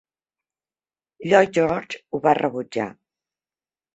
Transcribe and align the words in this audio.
Lloyd 1.33 1.51
George 1.59 2.01
ho 2.15 2.21
va 2.25 2.35
rebutjar. 2.39 2.89